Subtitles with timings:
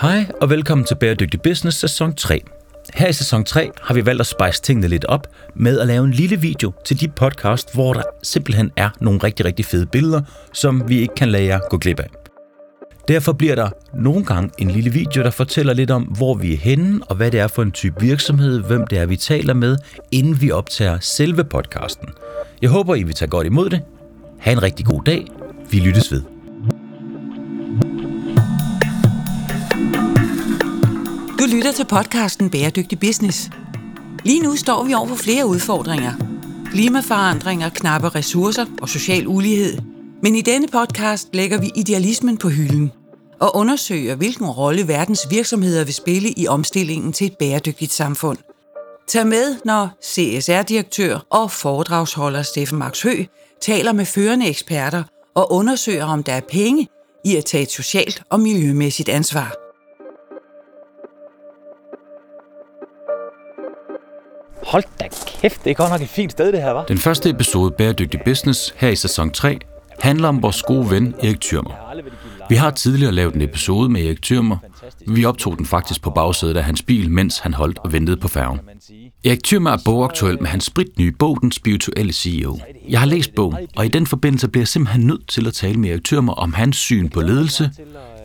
[0.00, 2.40] Hej og velkommen til Bæredygtig Business sæson 3.
[2.94, 6.04] Her i sæson 3 har vi valgt at spice tingene lidt op med at lave
[6.04, 10.22] en lille video til de podcast, hvor der simpelthen er nogle rigtig, rigtig fede billeder,
[10.52, 12.06] som vi ikke kan lade jer gå glip af.
[13.08, 16.58] Derfor bliver der nogle gange en lille video, der fortæller lidt om, hvor vi er
[16.58, 19.76] henne, og hvad det er for en type virksomhed, hvem det er, vi taler med,
[20.12, 22.08] inden vi optager selve podcasten.
[22.62, 23.80] Jeg håber, I vil tage godt imod det.
[24.38, 25.26] Ha' en rigtig god dag.
[25.70, 26.37] Vi lyttes ved.
[31.52, 33.50] Lytter til podcasten Bæredygtig Business.
[34.24, 36.12] Lige nu står vi over for flere udfordringer.
[36.72, 39.78] Klimaforandringer, knappe ressourcer og social ulighed.
[40.22, 42.92] Men i denne podcast lægger vi idealismen på hylden
[43.40, 48.38] og undersøger, hvilken rolle verdens virksomheder vil spille i omstillingen til et bæredygtigt samfund.
[49.08, 53.24] Tag med, når CSR-direktør og foredragsholder Steffen Max Hø
[53.62, 55.02] taler med førende eksperter
[55.34, 56.88] og undersøger, om der er penge
[57.24, 59.67] i at tage et socialt og miljømæssigt ansvar.
[64.68, 66.84] Hold da kæft, det er godt nok et fint sted, det her, var.
[66.84, 69.58] Den første episode Bæredygtig Business her i sæson 3
[70.00, 71.72] handler om vores gode ven Erik Thürmer.
[72.48, 74.56] Vi har tidligere lavet en episode med Erik Thürmer.
[75.06, 78.28] Vi optog den faktisk på bagsædet af hans bil, mens han holdt og ventede på
[78.28, 78.60] færgen.
[79.24, 82.58] Erik Thürmer er bogaktuel med hans spritnye bog, Den Spirituelle CEO.
[82.88, 85.80] Jeg har læst bogen, og i den forbindelse bliver jeg simpelthen nødt til at tale
[85.80, 87.70] med Erik Thürmer om hans syn på ledelse,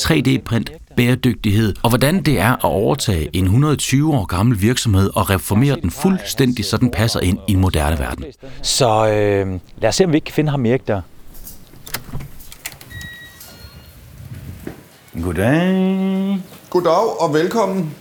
[0.02, 5.75] 3D-print, bæredygtighed og hvordan det er at overtage en 120 år gammel virksomhed og reformere
[5.81, 8.25] den fuldstændig, så den passer ind i en moderne verden.
[8.61, 11.02] Så øh, lad os se, om vi ikke kan finde ham Erik der.
[15.23, 16.39] Goddag.
[16.69, 17.94] Goddag og velkommen.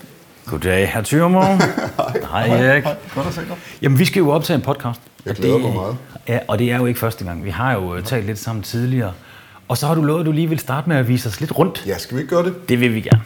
[0.46, 1.64] Goddag, herr Thürmer.
[2.32, 2.84] Hej, Erik.
[3.14, 3.56] Godt at se dig.
[3.82, 5.00] Jamen, vi skal jo optage en podcast.
[5.26, 5.96] Jeg glæder det- mig meget.
[6.28, 7.44] Ja, og det er jo ikke første gang.
[7.44, 9.12] Vi har jo øh, talt lidt sammen tidligere.
[9.72, 11.58] Og så har du lovet, at du lige vil starte med at vise os lidt
[11.58, 11.84] rundt.
[11.86, 12.68] Ja, skal vi ikke gøre det?
[12.68, 13.22] Det vil vi gerne.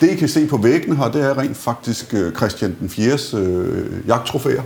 [0.00, 3.18] Det, I kan se på væggene her, det er rent faktisk øh, Christian den 4.
[3.38, 4.62] Øh, jagttrofæer.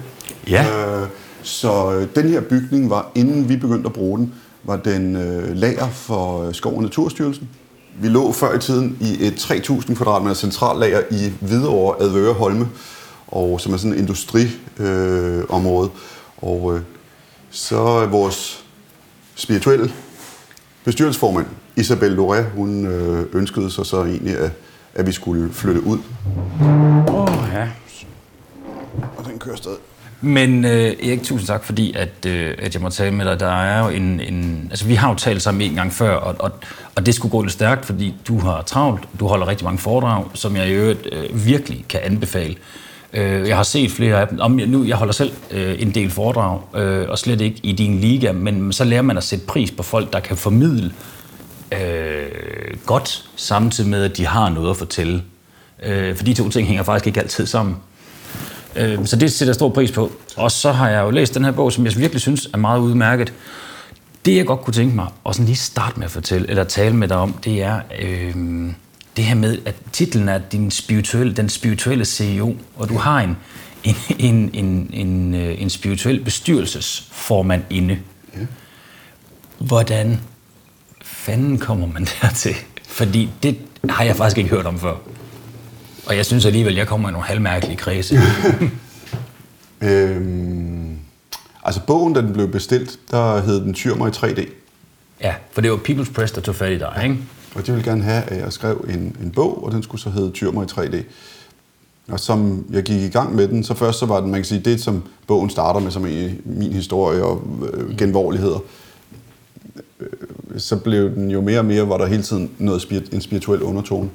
[0.50, 1.00] Ja.
[1.02, 1.08] Øh,
[1.42, 4.34] så øh, den her bygning var, inden vi begyndte at bruge den,
[4.64, 7.48] var den øh, lager for øh, Skov- og Naturstyrelsen.
[8.00, 12.68] Vi lå før i tiden i et 3.000 kvadratmeter centrallager i Hvidovre Advøre Holme,
[13.28, 15.38] og som er sådan et industriområde.
[15.38, 15.90] Øh, område.
[16.36, 16.80] og øh,
[17.54, 18.64] så er vores
[19.34, 19.92] spirituelle
[20.84, 24.50] bestyrelsesformand, Isabel Loré, hun øh, ønskede sig så egentlig, at,
[24.94, 25.98] at vi skulle flytte ud.
[27.52, 27.68] Ja.
[29.16, 29.78] Og den kører stadig.
[30.20, 33.40] Men øh, Erik, tusind tak, fordi at, øh, at jeg må tale med dig.
[33.40, 34.68] Der er jo en, en...
[34.70, 36.52] Altså, vi har jo talt sammen en gang før, og, og,
[36.94, 39.08] og det skulle gå lidt stærkt, fordi du har travlt.
[39.20, 42.56] Du holder rigtig mange foredrag, som jeg i øvrigt øh, virkelig kan anbefale.
[43.14, 44.40] Øh, jeg har set flere af dem.
[44.40, 47.72] Om jeg, nu, jeg holder selv øh, en del foredrag, øh, og slet ikke i
[47.72, 50.92] din liga, men så lærer man at sætte pris på folk, der kan formidle
[51.72, 52.26] øh,
[52.86, 55.22] godt, samtidig med, at de har noget at fortælle.
[55.82, 57.76] Øh, for de to ting hænger faktisk ikke altid sammen.
[58.76, 60.12] Øh, så det sætter jeg stor pris på.
[60.36, 62.80] Og så har jeg jo læst den her bog, som jeg virkelig synes er meget
[62.80, 63.32] udmærket.
[64.24, 66.96] Det jeg godt kunne tænke mig, at sådan lige starte med at fortælle, eller tale
[66.96, 68.34] med dig om, det er øh,
[69.16, 73.36] det her med, at titlen er din spirituelle, den spirituelle CEO, og du har en,
[73.84, 77.98] en, en, en, en, øh, en spirituel bestyrelsesformand inde.
[79.58, 80.20] Hvordan
[81.02, 82.54] fanden kommer man dertil?
[82.88, 83.58] Fordi det
[83.88, 84.94] har jeg faktisk ikke hørt om før.
[86.06, 88.20] Og jeg synes alligevel, jeg kommer i nogle halvmærkelige kredse.
[89.80, 90.98] Øhm,
[91.64, 94.48] altså bogen, da den blev bestilt, der hed den Tyrmer i 3D.
[95.20, 97.16] Ja, for det var People's Press, der tog fat i dig, ikke?
[97.54, 100.10] Og de ville gerne have, at jeg skrev en, en bog, og den skulle så
[100.10, 101.04] hedde Tyrmer i 3D.
[102.08, 104.44] Og som jeg gik i gang med den, så først så var den, man kan
[104.44, 107.42] sige, det som bogen starter med, som er min historie og
[107.72, 108.58] øh, genvorligheder.
[110.00, 110.08] Øh,
[110.56, 113.62] så blev den jo mere og mere, var der hele tiden noget spirit, en spirituel
[113.62, 114.10] undertone.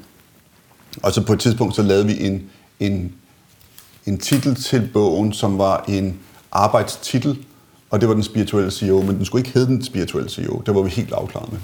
[1.03, 3.13] Og så på et tidspunkt, så lavede vi en, en,
[4.05, 6.19] en titel til bogen, som var en
[6.51, 7.45] arbejdstitel,
[7.89, 10.61] og det var den spirituelle CEO, men den skulle ikke hedde den spirituelle CEO.
[10.65, 11.59] Det var vi helt afklaret med.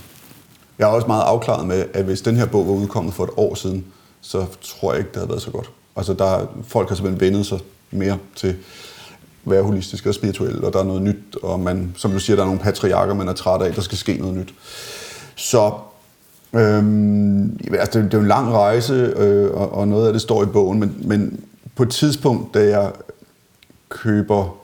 [0.80, 3.30] Jeg er også meget afklaret med, at hvis den her bog var udkommet for et
[3.38, 3.86] år siden,
[4.22, 5.70] så tror jeg ikke, det havde været så godt.
[5.96, 7.60] Altså, der, folk har simpelthen vendet sig
[7.92, 8.56] mere til at
[9.46, 12.44] være holistisk og spirituel, og der er noget nyt, og man, som du siger, der
[12.44, 14.54] er nogle patriarker, man er træt af, der skal ske noget nyt.
[15.36, 15.72] Så
[16.54, 20.22] øhm, altså, det, det er jo en lang rejse, øh, og, og noget af det
[20.22, 21.40] står i bogen, men, men
[21.76, 22.92] på et tidspunkt, da jeg
[23.90, 24.56] køber,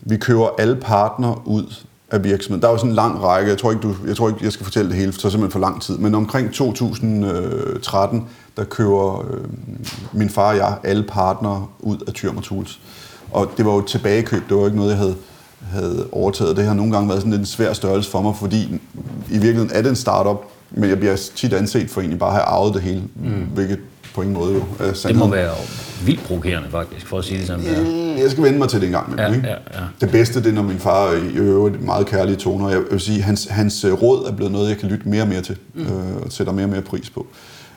[0.00, 1.74] vi køber alle partner ud
[2.12, 2.62] af virksomheden.
[2.62, 4.52] Der er jo sådan en lang række, jeg tror ikke, du, jeg, tror ikke, jeg
[4.52, 8.64] skal fortælle det hele, for så er simpelthen for lang tid, men omkring 2013, der
[8.64, 9.44] køber øh,
[10.12, 12.80] min far og jeg alle partnere ud af Tyrmer Tools.
[13.30, 15.16] Og det var jo et tilbagekøb, det var ikke noget, jeg havde
[15.70, 16.56] havde overtaget.
[16.56, 18.62] Det har nogle gange været sådan lidt en svær størrelse for mig, fordi
[19.30, 20.36] i virkeligheden er det en startup,
[20.70, 23.46] men jeg bliver tit anset for egentlig bare at have arvet det hele, mm.
[23.54, 23.78] hvilket
[24.14, 25.32] på ingen måde jo er Det må sandheden.
[25.32, 25.50] være
[26.04, 27.64] vildt provokerende, faktisk, for at sige det sådan.
[27.64, 27.80] Der.
[27.80, 29.14] Mm, Jeg skal vende mig til det en gang.
[29.18, 29.46] Ja, Ja, ikke?
[29.48, 29.84] ja, ja.
[30.00, 32.68] Det bedste, det er, når min far i øvrigt meget kærlige toner.
[32.68, 35.28] Jeg vil sige, hans, hans øh, råd er blevet noget, jeg kan lytte mere og
[35.28, 35.82] mere til, mm.
[35.82, 37.26] øh, og sætter mere og mere pris på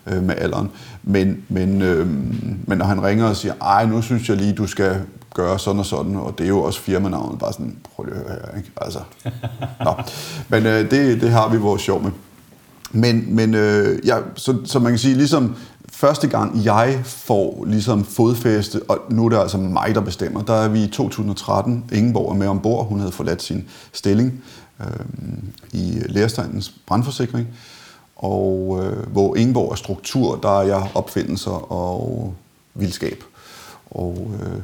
[0.08, 0.70] øh, med alderen.
[1.04, 2.08] Men, men, øh,
[2.68, 4.96] men når han ringer og siger, ej, nu synes jeg lige, du skal
[5.34, 8.22] gøre sådan og sådan, og det er jo også firmanavnet, bare sådan, prøv lige at
[8.22, 8.72] høre her, ikke?
[8.82, 9.00] Altså,
[9.86, 9.92] nå.
[10.50, 12.12] Men øh, det, det har vi vores sjov med.
[12.92, 15.56] Men, men øh, ja, så, så man kan sige, ligesom
[15.96, 20.54] første gang jeg får ligesom fodfæste, og nu er det altså mig, der bestemmer, der
[20.54, 24.44] er vi i 2013, Ingeborg er med ombord, hun havde forladt sin stilling
[24.80, 24.88] øh,
[25.72, 27.48] i lærerstandens brandforsikring,
[28.16, 32.34] og øh, hvor Ingeborg er struktur, der er jeg opfindelser og
[32.74, 33.24] vildskab.
[33.92, 34.62] Og øh,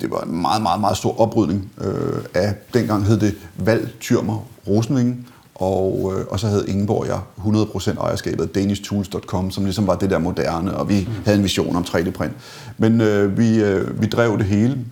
[0.00, 4.46] det var en meget, meget, meget stor oprydning øh, af, dengang hed det Val Tyrmer
[4.66, 5.26] Rosenvingen,
[5.60, 10.10] og, øh, og så havde Ingeborg jeg 100% ejerskabet af danishtools.com, som ligesom var det
[10.10, 11.24] der moderne, og vi mm.
[11.24, 12.32] havde en vision om 3D-print.
[12.78, 14.84] Men øh, vi, øh, vi drev det hele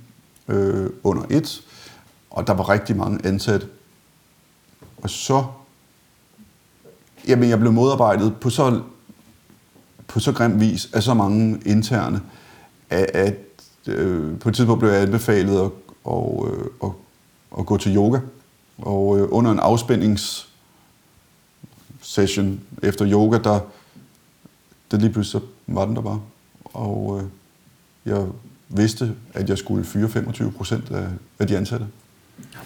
[0.48, 1.62] øh, under et,
[2.30, 3.66] og der var rigtig mange ansatte.
[5.02, 5.44] Og så,
[7.28, 8.80] jamen jeg blev modarbejdet på så,
[10.06, 12.20] på så grim vis af så mange interne,
[12.90, 13.36] at, at
[13.86, 15.70] øh, på et tidspunkt blev jeg anbefalet at,
[16.04, 16.90] og, øh, at,
[17.58, 18.18] at gå til yoga.
[18.78, 20.53] Og øh, under en afspændings
[22.04, 23.60] session efter yoga, der,
[24.90, 26.20] der lige pludselig så var den der bare.
[26.64, 27.28] Og øh,
[28.12, 28.26] jeg
[28.68, 31.06] vidste, at jeg skulle fyre 25 procent af,
[31.38, 31.86] af de ansatte.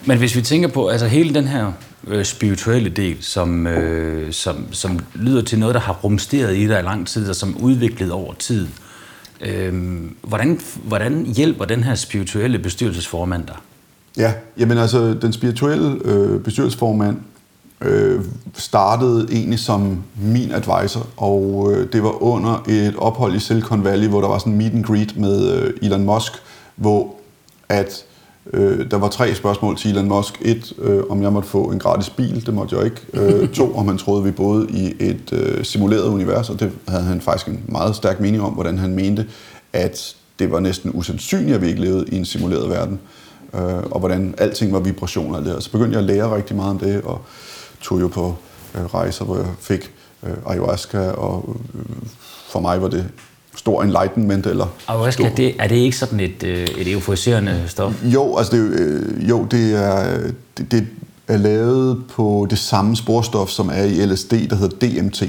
[0.07, 1.73] Men hvis vi tænker på altså hele den her
[2.07, 6.81] øh, spirituelle del, som, øh, som, som lyder til noget, der har rumsteret i dig
[6.81, 8.69] i lang tid, og som udviklet over tid,
[9.41, 13.57] øh, hvordan, hvordan hjælper den her spirituelle bestyrelsesformand dig?
[14.17, 17.17] Ja, jamen altså, den spirituelle øh, bestyrelsesformand
[17.81, 23.85] øh, startede egentlig som min advisor, og øh, det var under et ophold i Silicon
[23.85, 26.33] Valley, hvor der var sådan en meet and greet med øh, Elon Musk,
[26.77, 27.15] hvor
[27.69, 28.05] at
[28.53, 30.39] øh, der var tre spørgsmål til Elon Musk.
[30.41, 33.01] Et, øh, om jeg måtte få en gratis bil, det måtte jeg ikke.
[33.15, 37.05] Øh, to, om han troede, vi boede i et øh, simuleret univers, og det havde
[37.05, 39.27] han faktisk en meget stærk mening om, hvordan han mente,
[39.73, 43.01] at det var næsten usandsynligt, at vi ikke levede i en simuleret verden
[43.55, 45.61] øh, og hvordan alting var vibrationer og alt det her.
[45.61, 47.21] Så begyndte jeg at lære rigtig meget om det, og
[47.83, 48.37] tog jo på
[48.75, 49.91] øh, rejser, hvor jeg fik
[50.27, 51.85] øh, ayahuasca, og øh,
[52.51, 53.05] for mig var det
[53.57, 54.67] stor enlightenment, eller...
[54.89, 57.93] Ayahuasca, stor- det, er det ikke sådan et, øh, et euforiserende stof?
[58.05, 60.21] Jo, altså det, jo, øh, jo, det er,
[60.59, 60.87] det, det
[61.29, 65.23] er lavet på det samme sporstof, som er i LSD, der hedder DMT.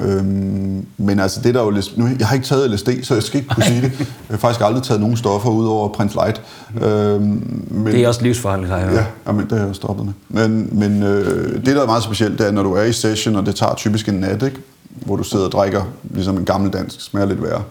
[0.00, 3.22] Øhm, men altså det der er jo nu, jeg har ikke taget LSD, så jeg
[3.22, 3.98] skal ikke kunne sige det.
[3.98, 6.42] Jeg har faktisk aldrig taget nogen stoffer ud over Prince Light.
[6.82, 8.92] Øhm, men, Det er også livsfarligt, har jeg.
[8.92, 10.12] Ja, jamen, det har jeg stoppet med.
[10.28, 13.36] Men, men øh, det, der er meget specielt, det er, når du er i session,
[13.36, 14.58] og det tager typisk en nat, ikke?
[14.90, 17.62] hvor du sidder og drikker, ligesom en gammel dansk, smager lidt værre.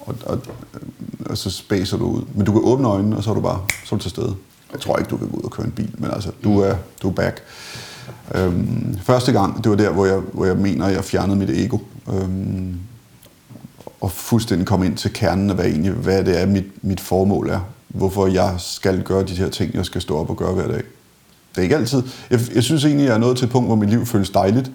[0.00, 0.38] Og, og,
[1.30, 2.22] og så spacer du ud.
[2.34, 4.34] Men du kan åbne øjnene, og så er du bare så er du til stede.
[4.72, 6.74] Jeg tror ikke, du kan gå ud og køre en bil, men altså, du er,
[7.02, 7.42] du er back.
[8.34, 11.50] Øhm, første gang, det var der, hvor jeg, hvor jeg mener, at jeg fjernede mit
[11.50, 11.78] ego.
[12.12, 12.74] Øhm,
[14.00, 17.48] og fuldstændig kom ind til kernen af, hvad, egentlig, hvad det er, mit, mit formål
[17.48, 17.60] er.
[17.88, 20.82] Hvorfor jeg skal gøre de her ting, jeg skal stå op og gøre hver dag.
[21.50, 22.02] Det er ikke altid.
[22.30, 24.70] Jeg, jeg synes egentlig, jeg er nået til et punkt, hvor mit liv føles dejligt.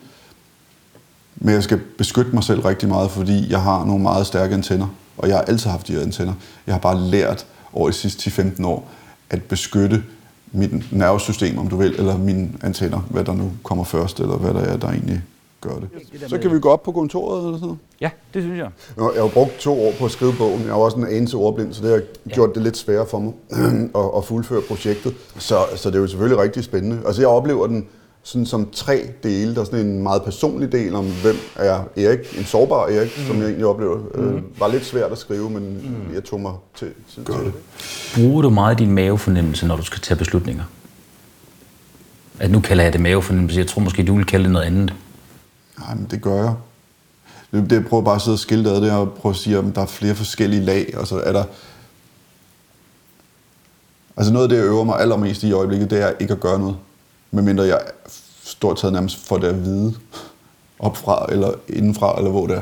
[1.35, 4.87] Men jeg skal beskytte mig selv rigtig meget, fordi jeg har nogle meget stærke antenner.
[5.17, 6.33] Og jeg har altid haft de her antenner.
[6.67, 8.89] Jeg har bare lært over de sidste 10-15 år
[9.29, 10.03] at beskytte
[10.51, 14.53] mit nervesystem, om du vil, eller mine antenner, hvad der nu kommer først, eller hvad
[14.53, 15.21] der er, der egentlig
[15.61, 15.89] gør det.
[16.29, 17.79] Så kan vi gå op på kontoret eller sådan noget.
[18.01, 18.69] Ja, det synes jeg.
[18.97, 20.61] Jeg har jo brugt to år på at skrive bogen.
[20.61, 23.19] Jeg er jo også en anelse ordblind, så det har gjort det lidt sværere for
[23.19, 23.33] mig
[24.01, 25.13] at, at fuldføre projektet.
[25.37, 27.01] Så, så det er jo selvfølgelig rigtig spændende.
[27.05, 27.87] Altså jeg oplever den
[28.23, 29.55] sådan som tre dele.
[29.55, 33.25] Der er sådan en meget personlig del om, hvem er Erik, en sårbar Erik, mm.
[33.27, 33.97] som jeg egentlig oplever.
[34.15, 34.21] Mm.
[34.21, 36.13] Øh, var lidt svært at skrive, men mm.
[36.13, 37.53] jeg tog mig til, til, til det.
[38.15, 40.63] Bruger du meget din mavefornemmelse, når du skal tage beslutninger?
[42.39, 43.59] At nu kalder jeg det mavefornemmelse.
[43.59, 44.93] Jeg tror måske, du vil kalde det noget andet.
[45.79, 46.53] Nej, men det gør jeg.
[47.51, 49.57] Det, det jeg prøver bare at sidde og skille ad det, og prøve at sige,
[49.57, 51.43] at der er flere forskellige lag, og så er der...
[54.17, 56.59] Altså noget af det, jeg øver mig allermest i øjeblikket, det er ikke at gøre
[56.59, 56.75] noget.
[57.31, 57.81] Medmindre jeg
[58.43, 59.93] stort taget nærmest får det at vide
[60.79, 62.61] opfra, eller indenfra, eller hvor det er.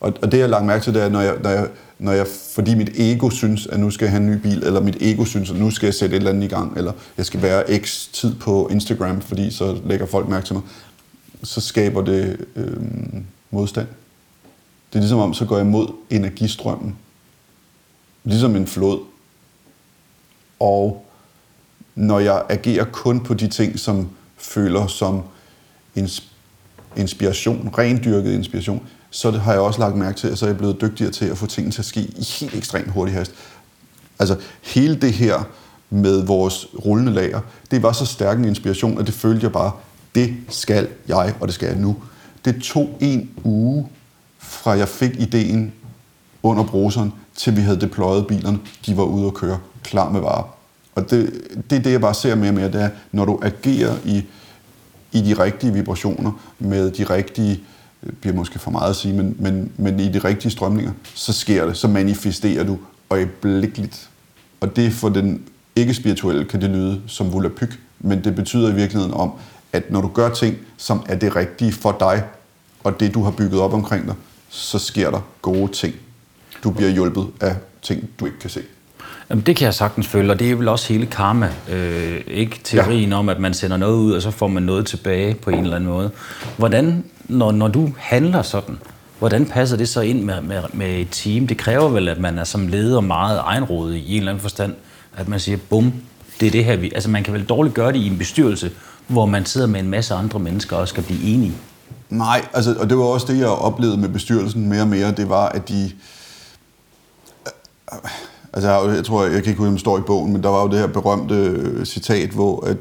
[0.00, 2.12] Og, og det, jeg har lagt mærke til, det er, når jeg, når jeg, når
[2.12, 4.96] jeg, fordi mit ego synes, at nu skal jeg have en ny bil, eller mit
[5.00, 7.42] ego synes, at nu skal jeg sætte et eller andet i gang, eller jeg skal
[7.42, 10.62] være x tid på Instagram, fordi så lægger folk mærke til mig,
[11.42, 12.82] så skaber det øh,
[13.50, 13.86] modstand.
[14.92, 16.96] Det er ligesom om, så går jeg mod energistrømmen.
[18.24, 19.00] Ligesom en flod.
[20.60, 21.06] Og
[21.94, 25.22] når jeg agerer kun på de ting, som føler som
[26.96, 30.58] inspiration, rendyrket inspiration, så det har jeg også lagt mærke til, at så er jeg
[30.58, 33.34] blevet dygtigere til at få tingene til at ske i helt ekstremt hurtig hast.
[34.18, 35.42] Altså hele det her
[35.90, 39.72] med vores rullende lager, det var så stærk en inspiration, at det følte jeg bare,
[40.14, 41.96] det skal jeg, og det skal jeg nu.
[42.44, 43.88] Det tog en uge,
[44.38, 45.72] fra jeg fik ideen
[46.42, 50.61] under bruseren, til vi havde deployet bilerne, de var ude at køre, klar med varer.
[50.94, 51.32] Og det,
[51.70, 54.24] det er det, jeg bare ser mere og mere, det er, når du agerer i,
[55.12, 57.60] i de rigtige vibrationer, med de rigtige,
[58.02, 61.32] øh, bliver måske for meget at sige, men, men, men i de rigtige strømninger, så
[61.32, 62.78] sker det, så manifesterer du
[63.10, 64.08] øjeblikkeligt.
[64.60, 65.42] Og det for den
[65.76, 69.32] ikke-spirituelle kan det lyde som volapyk, men det betyder i virkeligheden om,
[69.72, 72.24] at når du gør ting, som er det rigtige for dig,
[72.84, 74.14] og det du har bygget op omkring dig,
[74.48, 75.94] så sker der gode ting.
[76.64, 78.62] Du bliver hjulpet af ting, du ikke kan se.
[79.32, 81.50] Jamen, det kan jeg sagtens føle, og det er vel også hele karma.
[81.68, 83.18] Øh, ikke teorien ja.
[83.18, 85.76] om, at man sender noget ud, og så får man noget tilbage på en eller
[85.76, 86.10] anden måde.
[86.56, 88.78] Hvordan, når, når du handler sådan,
[89.18, 91.46] hvordan passer det så ind med, med, med et team?
[91.46, 94.74] Det kræver vel, at man er som leder meget egenrådig i en eller anden forstand.
[95.16, 95.92] At man siger, bum,
[96.40, 96.92] det er det her, vi...
[96.94, 98.70] Altså, man kan vel dårligt gøre det i en bestyrelse,
[99.06, 101.54] hvor man sidder med en masse andre mennesker og skal blive enige.
[102.10, 105.28] Nej, altså, og det var også det, jeg oplevede med bestyrelsen mere og mere, det
[105.28, 105.90] var, at de...
[108.52, 110.62] Altså, jeg, tror, jeg kan ikke huske, om det står i bogen, men der var
[110.62, 112.76] jo det her berømte øh, citat, hvor at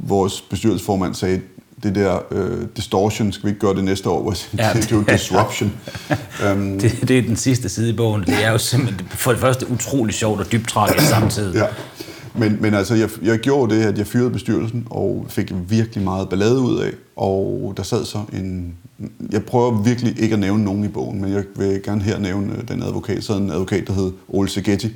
[0.00, 1.40] vores bestyrelsesformand sagde,
[1.82, 4.34] det der uh, distortion, skal vi ikke gøre det næste år?
[4.58, 5.72] Ja, det er jo disruption.
[6.52, 8.22] um, det, det er den sidste side i bogen.
[8.22, 11.54] Det er jo simpelthen for det første utrolig sjovt og dybt tragisk samtidig.
[11.54, 11.66] Ja.
[12.34, 16.28] Men, men altså, jeg, jeg gjorde det, at jeg fyrede bestyrelsen, og fik virkelig meget
[16.28, 16.90] ballade ud af.
[17.16, 18.74] Og der sad så en...
[19.32, 22.54] Jeg prøver virkelig ikke at nævne nogen i bogen, men jeg vil gerne her nævne
[22.54, 23.24] øh, den advokat.
[23.24, 24.92] Så en advokat, der hed Ole Segetti,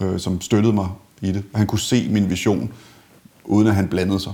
[0.00, 0.88] øh, som støttede mig
[1.20, 1.44] i det.
[1.54, 2.72] Han kunne se min vision,
[3.44, 4.32] uden at han blandede sig.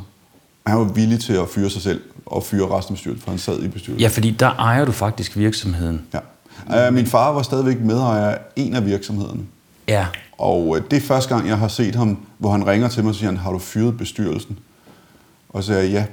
[0.66, 3.38] Han var villig til at fyre sig selv og fyre resten af bestyrelsen, for han
[3.38, 4.00] sad i bestyrelsen.
[4.00, 6.02] Ja, fordi der ejer du faktisk virksomheden.
[6.14, 6.88] Ja.
[6.88, 9.42] Uh, min far var stadigvæk medejer af en af virksomhederne.
[9.88, 10.07] Ja.
[10.38, 13.11] Og øh, det er første gang, jeg har set ham, hvor han ringer til mig
[13.11, 14.59] og siger, har du fyret bestyrelsen?
[15.49, 16.04] Og så sagde jeg, ja.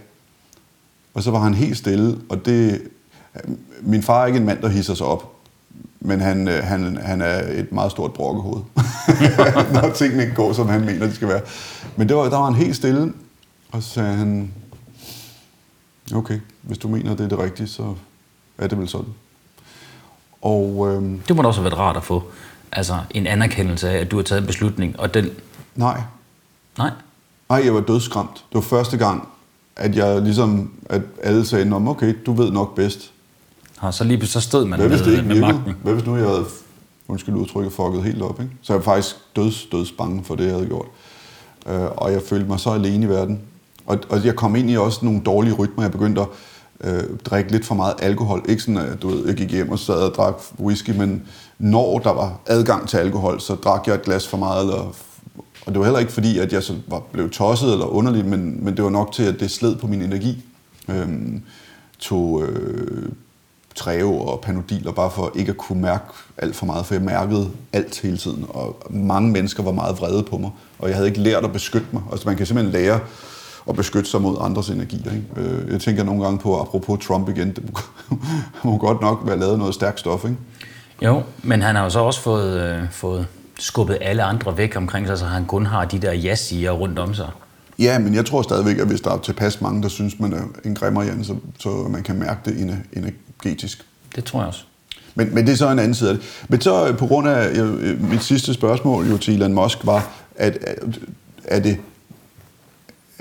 [1.14, 2.82] Og så var han helt stille, og det...
[3.82, 5.32] Min far er ikke en mand, der hisser sig op,
[6.00, 8.62] men han, øh, han, han er et meget stort brokkehoved,
[9.74, 11.42] når tingene ikke går, som han mener, de skal være.
[11.96, 13.14] Men det var, der var han helt stille,
[13.72, 14.54] og så sagde han,
[16.16, 17.96] okay, hvis du mener, det er det rigtige, så
[18.58, 19.14] er det vel sådan.
[20.42, 22.24] Og, øhm, det må da også have været rart at få
[22.72, 25.30] altså en anerkendelse af, at du har taget en beslutning, og den...
[25.76, 26.02] Nej.
[26.78, 26.92] Nej?
[27.50, 28.34] Nej, jeg var dødskræmt.
[28.34, 29.28] Det var første gang,
[29.80, 33.12] at jeg ligesom, at alle sagde, okay, du ved nok bedst.
[33.84, 35.76] Ja, så lige så stod man Hvad hvis med, det ikke med magten.
[35.84, 36.46] Hvad hvis nu jeg havde,
[37.08, 38.52] undskyld udtrykket, fucket helt op, ikke?
[38.62, 40.86] Så jeg var faktisk døds, døds bange for det, jeg havde gjort.
[41.66, 43.42] Uh, og jeg følte mig så alene i verden.
[43.86, 45.84] Og, og jeg kom ind i også nogle dårlige rytmer.
[45.84, 46.28] Jeg begyndte at
[46.84, 48.46] øh, drikke lidt for meget alkohol.
[48.50, 51.24] Ikke sådan, at du ved, jeg gik hjem og sad og drak whisky, men
[51.60, 54.62] når der var adgang til alkohol, så drak jeg et glas for meget.
[54.62, 54.96] Eller,
[55.66, 58.66] og det var heller ikke fordi, at jeg så var, blev tosset eller underlig, men,
[58.66, 60.46] men det var nok til, at det sled på min energi.
[60.90, 61.42] Øhm,
[62.00, 63.10] tog øh,
[63.76, 66.04] træve og panodiler, bare for ikke at kunne mærke
[66.38, 70.24] alt for meget, for jeg mærkede alt hele tiden, og mange mennesker var meget vrede
[70.24, 72.02] på mig, og jeg havde ikke lært at beskytte mig.
[72.12, 73.00] Altså man kan simpelthen lære
[73.70, 75.12] at beskytte sig mod andres energier.
[75.12, 75.50] Ikke?
[75.50, 77.64] Øh, jeg tænker nogle gange på, apropos Trump igen, det
[78.64, 80.38] må godt nok være lavet noget stærkt stof, ikke?
[81.02, 83.28] Jo, men han har jo så også fået, øh, fået
[83.62, 86.36] skubbet alle andre væk omkring sig, så han kun har de der ja
[86.72, 87.30] rundt om sig.
[87.80, 90.44] Ja, men jeg tror stadigvæk, at hvis der er tilpas mange, der synes, man er
[90.66, 93.86] en grimmer, Jan, så, så man kan mærke det energetisk.
[94.16, 94.64] Det tror jeg også.
[95.16, 96.26] Men, men det er så en anden side af det.
[96.50, 100.12] Men så øh, på grund af øh, mit sidste spørgsmål jo til Elon Musk var,
[100.36, 100.58] at,
[101.44, 101.78] er det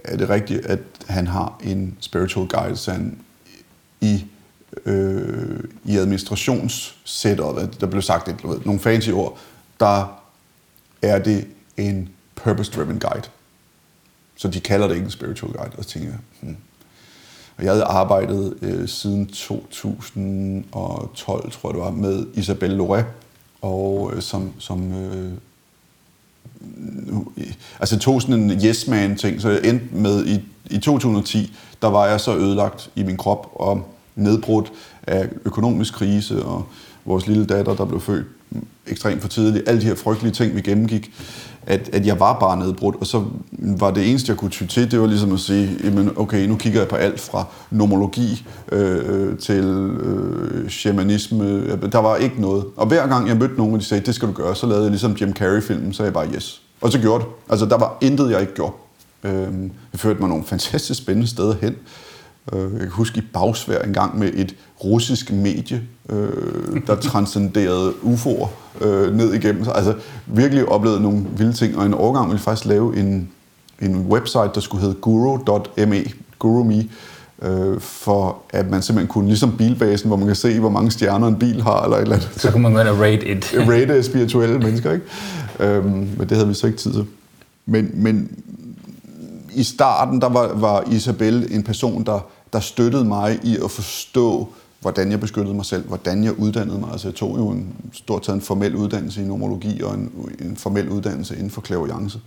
[0.04, 3.18] er det rigtigt, at han har en spiritual guide, han
[4.00, 4.24] i,
[4.86, 9.38] øh, i administrationssetup, der blev sagt et, ved, nogle fancy ord,
[9.80, 10.20] der
[11.02, 13.28] er det en purpose-driven guide.
[14.36, 16.56] Så de kalder det ikke en spiritual guide, og så tænker jeg, hmm.
[17.56, 23.06] Og jeg havde arbejdet øh, siden 2012, tror jeg det var, med Isabelle Loret,
[23.62, 25.32] og øh, som, som øh,
[27.36, 31.56] øh, altså tog sådan en yes man ting, så jeg endte med i, i 2010,
[31.82, 36.66] der var jeg så ødelagt i min krop og nedbrudt af økonomisk krise og
[37.04, 38.26] vores lille datter, der blev født
[38.86, 41.10] ekstremt for tidligt, alle de her frygtelige ting, vi gennemgik,
[41.66, 44.90] at, at jeg var bare nedbrudt, og så var det eneste, jeg kunne ty til,
[44.90, 49.38] det var ligesom at sige, jamen, okay, nu kigger jeg på alt fra nomologi øh,
[49.38, 52.64] til øh, shamanisme, der var ikke noget.
[52.76, 54.82] Og hver gang jeg mødte nogen, og de sagde, det skal du gøre, så lavede
[54.82, 57.30] jeg ligesom Jim Carrey-filmen, så jeg bare, yes, Og så gjorde det.
[57.48, 58.72] Altså, der var intet, jeg ikke gjorde.
[59.24, 59.62] Øh,
[59.92, 61.72] jeg førte mig nogle fantastisk spændende steder hen.
[61.72, 62.07] Øh,
[62.52, 68.48] jeg kan huske i Bagsvær en gang med et russisk medie, øh, der transcenderede UFO'er
[68.84, 69.64] øh, ned igennem.
[69.74, 69.94] Altså
[70.26, 73.28] virkelig oplevede nogle vilde ting, og en årgang ville faktisk lave en,
[73.80, 76.04] en website, der skulle hedde guru.me,
[76.38, 76.88] guru.me,
[77.42, 81.26] øh, for at man simpelthen kunne, ligesom bilbasen, hvor man kan se, hvor mange stjerner
[81.26, 82.30] en bil har, eller et eller andet.
[82.36, 83.54] Så kunne man gå ind og rate et.
[83.72, 85.04] rate spirituelle mennesker, ikke?
[85.60, 87.06] Øhm, men det havde vi så ikke tid til.
[87.66, 88.30] Men, men
[89.54, 94.48] i starten, der var, var Isabel en person, der, der støttede mig i at forstå,
[94.80, 96.92] hvordan jeg beskyttede mig selv, hvordan jeg uddannede mig.
[96.92, 100.56] Altså jeg tog jo en stort taget en formel uddannelse i nomologi og en, en
[100.56, 102.20] formel uddannelse inden for clairvoyance.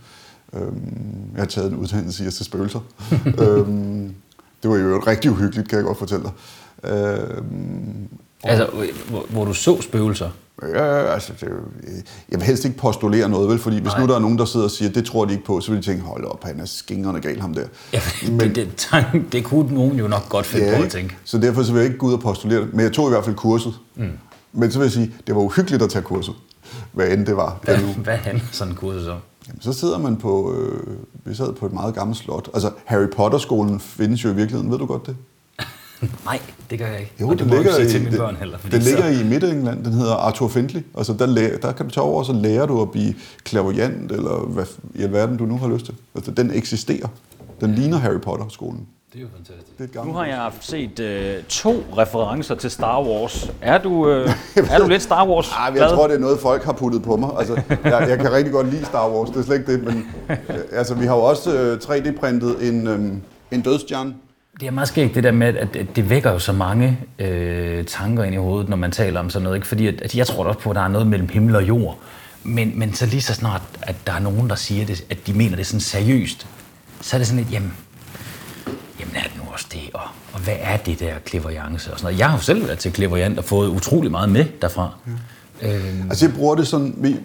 [0.52, 2.80] Øhm, jeg har taget en uddannelse i at se spøgelser.
[3.42, 4.14] øhm,
[4.62, 6.32] det var jo rigtig uhyggeligt, kan jeg godt fortælle dig.
[6.90, 8.08] Øhm,
[8.44, 10.30] Altså, hvor, hvor du så spøgelser?
[10.74, 11.92] Ja, altså, det, jo-
[12.30, 13.58] jeg vil helst ikke postulere noget, vel?
[13.58, 14.00] Fordi hvis Nej.
[14.00, 15.82] nu der er nogen, der sidder og siger, det tror de ikke på, så vil
[15.82, 17.64] de tænke, hold op, han er skingerne gal, ham der.
[17.92, 18.00] Ja,
[18.30, 18.56] men, det,
[18.92, 21.16] det, det kunne nogen jo nok godt finde ja, på at tænke.
[21.24, 22.68] Så derfor så vil jeg ikke gå ud og postulere det.
[22.74, 23.74] Men jeg tog i hvert fald kurset.
[23.96, 24.08] Mm.
[24.52, 26.34] Men så vil jeg sige, det var uhyggeligt at tage kurset.
[26.92, 27.58] Hvad end det var.
[27.62, 27.94] Hvad, uge.
[27.94, 29.18] hvad handler sådan en kursus om?
[29.48, 32.48] Jamen, så sidder man på, øh, vi sad på et meget gammelt slot.
[32.54, 35.16] Altså, Harry Potter-skolen findes jo i virkeligheden, ved du godt det?
[36.24, 36.40] Nej,
[36.70, 37.12] det gør jeg ikke.
[37.20, 38.58] Jo, og det jeg ligger, ikke i, til mine børn heller.
[38.70, 40.80] så- ligger i Midt-England, den hedder Arthur Findlay.
[40.98, 43.14] Altså, der, læ- der kan du tage over, og så lærer du at blive
[43.48, 45.94] clairvoyant, eller hvad i alverden du nu har lyst til.
[46.14, 47.08] Altså, den eksisterer.
[47.60, 48.86] Den ligner Harry Potter-skolen.
[49.12, 49.78] Det er jo fantastisk.
[49.78, 53.50] Det er Nu har jeg set øh, to referencer til Star Wars.
[53.60, 54.30] Er du, øh,
[54.70, 57.02] er du lidt Star Wars Ej, men jeg tror, det er noget, folk har puttet
[57.02, 57.30] på mig.
[57.38, 59.84] Altså, jeg, jeg kan rigtig godt lide Star Wars, det er slet ikke det.
[59.84, 60.36] Men øh,
[60.72, 63.12] altså, vi har jo også øh, 3D-printet en, øh,
[63.50, 64.14] en dødstjerne.
[64.60, 68.24] Det er meget skægt det der med, at det vækker jo så mange øh, tanker
[68.24, 69.56] ind i hovedet, når man taler om sådan noget.
[69.56, 69.66] Ikke?
[69.66, 71.98] Fordi at, at jeg tror også på, at der er noget mellem himmel og jord.
[72.44, 75.32] Men, men så lige så snart, at der er nogen, der siger det, at de
[75.32, 76.46] mener det sådan seriøst,
[77.00, 77.72] så er det sådan lidt, jamen,
[79.00, 79.80] jamen er det nu også det?
[79.94, 80.00] Og,
[80.32, 82.18] og hvad er det der clairvoyance og sådan noget?
[82.18, 84.90] Jeg har jo selv været til clairvoyant og fået utrolig meget med derfra.
[85.62, 87.16] Øh, Altså jeg bruger det sådan,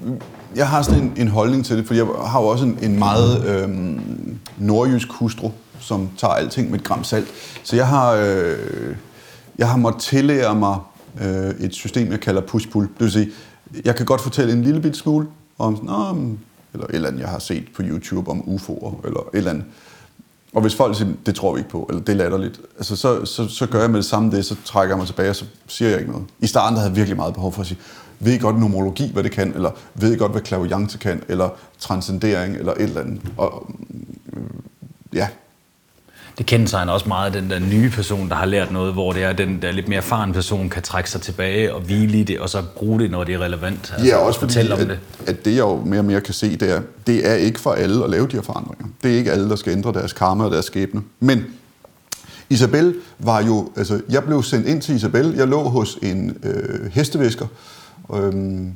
[0.56, 3.00] jeg har sådan en, en holdning til det, for jeg har jo også en, en
[3.00, 7.28] meget øhm, nordjysk hustru, som tager alting med et gram salt.
[7.64, 8.96] Så jeg har, øh,
[9.58, 10.78] jeg har måttet tillære mig
[11.22, 12.82] øh, et system, jeg kalder push-pull.
[12.82, 13.30] Det vil sige,
[13.86, 16.38] jeg kan godt fortælle en lille bit smule om, sådan, "Nå, mm,
[16.74, 19.66] eller et eller andet, jeg har set på YouTube om UFO'er, eller et eller andet.
[20.54, 23.26] Og hvis folk siger, det tror vi ikke på, eller det er latterligt, altså, så,
[23.26, 25.46] så, så gør jeg med det samme det, så trækker jeg mig tilbage, og så
[25.68, 26.28] siger jeg ikke noget.
[26.40, 27.80] I starten der havde jeg virkelig meget behov for at sige,
[28.20, 31.50] ved I godt numerologi, hvad det kan, eller ved I godt, hvad clairvoyance kan, eller
[31.80, 33.22] transcendering, eller et eller andet.
[33.38, 33.72] Og,
[34.34, 34.44] øh,
[35.14, 35.28] ja,
[36.38, 39.34] det kendetegner også meget den der nye person, der har lært noget, hvor det er,
[39.34, 42.50] den der lidt mere erfaren person kan trække sig tilbage og hvile i det, og
[42.50, 43.92] så bruge det, når det er relevant.
[43.94, 45.00] Altså, Ja, også fordi, fortælle om at, det.
[45.28, 47.72] at det jeg jo mere og mere kan se, det er, det er ikke for
[47.72, 48.86] alle at lave de her forandringer.
[49.04, 51.02] Det er ikke alle, der skal ændre deres karma og deres skæbne.
[51.20, 51.46] Men
[52.50, 56.92] Isabel var jo, altså jeg blev sendt ind til Isabel, jeg lå hos en øh,
[56.92, 57.46] hestevæsker,
[58.16, 58.74] øhm,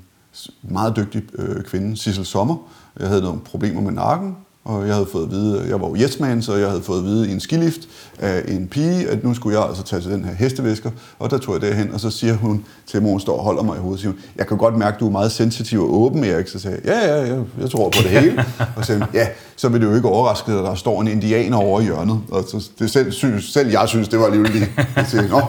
[0.63, 2.55] meget dygtig øh, kvinde, Sissel Sommer.
[2.99, 5.95] Jeg havde nogle problemer med nakken, og jeg havde fået at vide, jeg var jo
[5.95, 7.81] yesman, så jeg havde fået at vide i en skilift
[8.19, 11.37] af en pige, at nu skulle jeg altså tage til den her hestevæsker, og der
[11.37, 13.79] tog jeg derhen, og så siger hun til mig, hun står og holder mig i
[13.79, 16.47] hovedet, siger hun, jeg kan godt mærke, at du er meget sensitiv og åben, Erik.
[16.47, 18.45] Så sagde jeg, ja, ja, ja, jeg tror på det hele.
[18.75, 21.57] og så sagde ja, så vil det jo ikke overraske, at der står en indianer
[21.57, 22.19] over i hjørnet.
[22.31, 24.69] Og så, det selv, synes, selv jeg synes, det var alligevel lige.
[24.95, 25.41] Jeg siger, nå,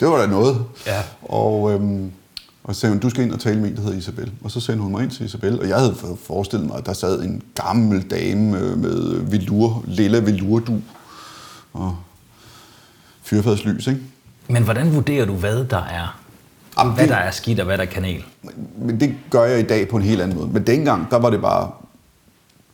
[0.00, 0.58] det var da noget.
[0.86, 1.00] Ja.
[1.22, 2.10] Og, øhm,
[2.64, 4.32] og så sagde hun, du skal ind og tale med en, der hedder Isabel.
[4.44, 5.96] Og så sendte hun mig ind til Isabel, og jeg havde
[6.26, 10.80] forestillet mig, at der sad en gammel dame øh, med velur, lilla velurdu
[11.72, 11.96] og
[13.22, 14.00] fyrfadslys, ikke?
[14.48, 16.20] Men hvordan vurderer du, hvad der er?
[16.78, 18.24] Jamen, hvad det- der er skidt, og hvad der er kanel?
[18.78, 20.48] Men det gør jeg i dag på en helt anden måde.
[20.48, 21.70] Men dengang, der var det bare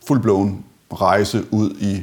[0.07, 2.01] fuldblåen rejse ud i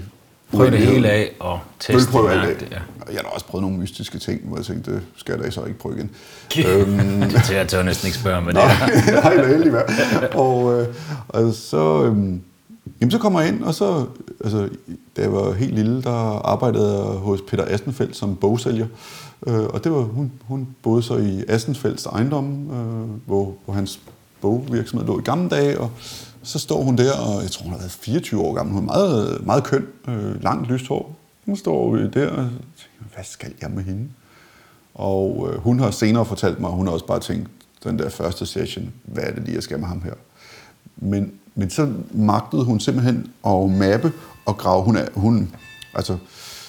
[0.52, 2.66] Prøv det hele af og teste Ølprøve alt af.
[2.70, 2.78] ja.
[3.08, 5.50] Jeg har da også prøvet nogle mystiske ting, hvor jeg tænkte, det skal jeg da
[5.50, 6.10] så ikke prøve igen.
[6.68, 8.62] øhm, Det tør jeg tør næsten ikke spørge med det.
[8.62, 8.90] Nej,
[9.22, 9.72] nej, det er heldig.
[10.36, 10.86] Og, øh,
[11.28, 12.16] og så, øh,
[13.00, 14.06] jamen, så kommer jeg ind, og så,
[14.44, 14.68] altså,
[15.16, 18.86] da jeg var helt lille, der arbejdede jeg hos Peter Astenfeldt som bogsælger.
[19.46, 24.00] Øh, og det var, hun, hun boede så i Astenfeldts ejendom, øh, hvor, hvor hans
[24.40, 25.90] bogvirksomhed lå i gamle dage, og
[26.48, 28.74] så står hun der, og jeg tror, hun har været 24 år gammel.
[28.74, 31.16] Hun er meget, meget køn, øh, langt lyst hår.
[31.46, 32.48] Hun står der og tænker,
[33.14, 34.08] hvad skal jeg med hende?
[34.94, 37.48] Og øh, hun har senere fortalt mig, at hun har også bare tænkt,
[37.84, 40.12] den der første session, hvad er det lige, jeg skal med ham her?
[40.96, 44.12] Men, men så magtede hun simpelthen at mappe
[44.44, 44.82] og grave.
[44.82, 45.54] Hun, er, hun,
[45.94, 46.16] altså,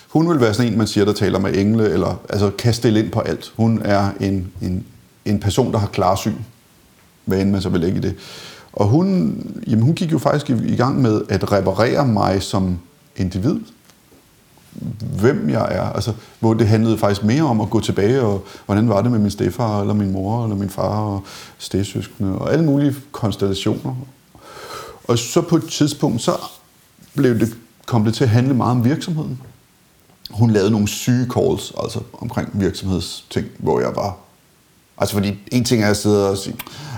[0.10, 3.00] hun vil være sådan en, man siger, der taler med engle, eller altså, kan stille
[3.00, 3.54] ind på alt.
[3.56, 4.86] Hun er en, en,
[5.26, 6.36] en person, der har klarsyn,
[7.26, 8.15] hvad end man så vil lægge i det.
[8.80, 9.36] Og hun,
[9.68, 12.80] jamen hun gik jo faktisk i, i gang med at reparere mig som
[13.15, 13.60] individ.
[15.20, 15.82] Hvem jeg er.
[15.82, 19.20] Altså, hvor det handlede faktisk mere om at gå tilbage, og hvordan var det med
[19.20, 21.24] min stefar, eller min mor, eller min far, og
[21.58, 23.96] stedsøskende, og alle mulige konstellationer.
[25.04, 26.32] Og så på et tidspunkt, så
[27.15, 29.42] blev det, kom det til at handle meget om virksomheden.
[30.30, 34.18] Hun lavede nogle syge calls, altså omkring virksomhedsting, hvor jeg var
[35.00, 36.56] Altså fordi en ting er at sidde og sige,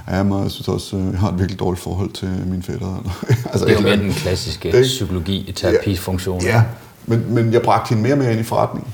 [0.07, 3.13] ja, men jeg synes også, øh, jeg har et virkelig dårligt forhold til mine fætter.
[3.51, 6.41] altså, det er jo mere den klassiske det, psykologi, terapifunktion.
[6.41, 6.63] Ja,
[7.05, 8.93] men, men jeg bragte hende mere og mere ind i forretningen.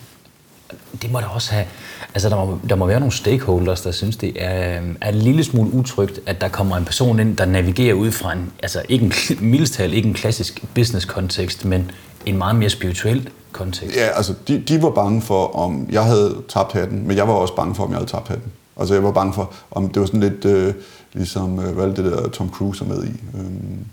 [1.02, 1.65] Det må der også have.
[2.13, 5.43] Altså, der må, der må være nogle stakeholders, der synes, det er, er en lille
[5.43, 9.06] smule utrygt, at der kommer en person ind, der navigerer ud fra en, altså ikke
[9.06, 9.13] en,
[9.52, 11.91] mildestal, ikke en klassisk business-kontekst, men
[12.26, 13.96] en meget mere spirituel kontekst.
[13.96, 17.34] Ja, altså, de, de var bange for, om jeg havde tabt hatten, men jeg var
[17.34, 18.52] også bange for, om jeg havde tabt hatten.
[18.79, 20.73] Altså jeg var bange for, om det var sådan lidt øh,
[21.13, 23.11] ligesom, øh, hvad det der Tom Cruise er med i?
[23.37, 23.85] Øhm,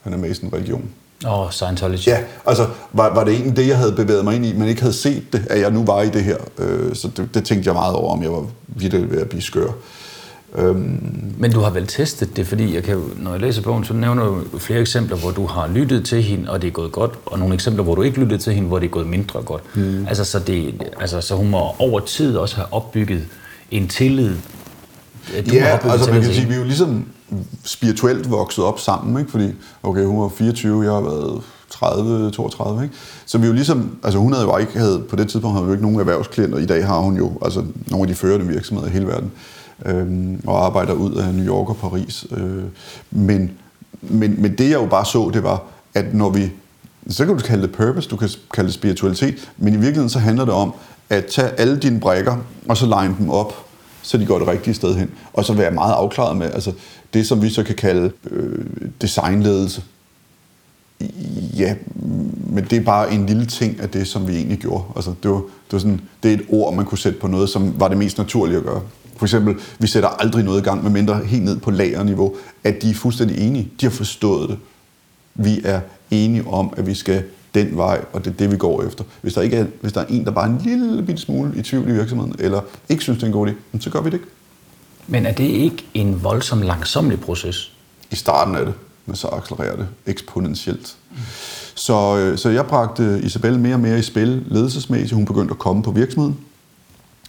[0.00, 0.90] han er med i sådan en religion.
[1.26, 2.06] Åh, oh, Scientology.
[2.06, 4.80] Ja, altså var, var det egentlig det, jeg havde bevæget mig ind i, men ikke
[4.80, 6.36] havde set det, at jeg nu var i det her.
[6.58, 9.42] Øh, så det, det tænkte jeg meget over, om jeg var virkelig ved at blive
[9.42, 9.70] skør.
[10.58, 11.34] Øhm.
[11.38, 14.24] Men du har vel testet det, fordi jeg kan, når jeg læser bogen, så nævner
[14.24, 17.38] du flere eksempler, hvor du har lyttet til hende, og det er gået godt, og
[17.38, 19.76] nogle eksempler, hvor du ikke lyttede til hende, hvor det er gået mindre godt.
[19.76, 20.06] Mm.
[20.08, 23.22] Altså, så, det, altså, så hun må over tid også have opbygget
[23.70, 24.36] en tillid.
[25.46, 27.06] Du ja, altså man kan sige, vi er jo ligesom
[27.64, 29.30] spirituelt vokset op sammen, ikke?
[29.30, 29.52] fordi
[29.82, 32.94] okay, hun var 24, jeg har været 30, 32, ikke?
[33.26, 35.68] Så vi jo ligesom, altså hun havde jo ikke, havde, på det tidspunkt havde vi
[35.68, 38.88] jo ikke nogen erhvervsklienter, i dag har hun jo altså nogle af de førende virksomheder
[38.88, 39.32] i hele verden,
[39.86, 42.26] øhm, og arbejder ud af New York og Paris.
[42.30, 42.64] Øh,
[43.10, 43.50] men,
[44.02, 45.62] men, men det jeg jo bare så, det var,
[45.94, 46.52] at når vi,
[47.08, 50.18] så kan du kalde det purpose, du kan kalde det spiritualitet, men i virkeligheden så
[50.18, 50.74] handler det om,
[51.10, 52.36] at tage alle dine brækker,
[52.68, 53.66] og så line dem op,
[54.02, 55.10] så de går det rigtige sted hen.
[55.32, 56.72] Og så være meget afklaret med altså,
[57.14, 58.64] det, som vi så kan kalde øh,
[59.00, 59.82] designledelse.
[61.56, 61.74] Ja,
[62.46, 64.84] men det er bare en lille ting af det, som vi egentlig gjorde.
[64.96, 67.48] Altså, det, var, det, var sådan, det er et ord, man kunne sætte på noget,
[67.48, 68.82] som var det mest naturlige at gøre.
[69.16, 72.82] For eksempel, vi sætter aldrig noget i gang, med mindre helt ned på lagerniveau, at
[72.82, 73.72] de er fuldstændig enige.
[73.80, 74.58] De har forstået det.
[75.34, 78.82] Vi er enige om, at vi skal den vej, og det er det, vi går
[78.82, 79.04] efter.
[79.22, 81.52] Hvis der, ikke er, hvis der er en, der bare er en lille bitte smule
[81.56, 84.10] i tvivl i virksomheden, eller ikke synes, det er en god idé, så gør vi
[84.10, 84.26] det ikke.
[85.06, 87.72] Men er det ikke en voldsom langsomlig proces?
[88.10, 88.74] I starten er det,
[89.06, 90.96] men så accelererer det eksponentielt.
[91.10, 91.16] Mm.
[91.74, 95.12] Så, øh, så jeg bragte Isabel mere og mere i spil ledelsesmæssigt.
[95.12, 96.38] Hun begyndte at komme på virksomheden,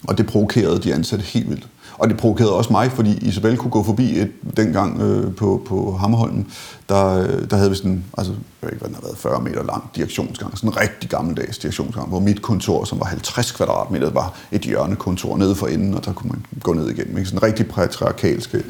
[0.08, 1.66] og det provokerede de ansatte helt vildt.
[2.02, 5.96] Og det provokerede også mig, fordi Isabel kunne gå forbi et, dengang øh, på, på
[6.00, 6.46] Hammerholmen,
[6.88, 9.62] der, der havde vi sådan, altså, jeg ved ikke, hvad den har været, 40 meter
[9.62, 14.34] lang direktionsgang, sådan en rigtig gammeldags direktionsgang, hvor mit kontor, som var 50 kvadratmeter, var
[14.52, 17.18] et hjørnekontor nede for enden, og der kunne man gå ned igennem.
[17.18, 17.28] Ikke?
[17.28, 18.60] Sådan en rigtig patriarkalsk mm.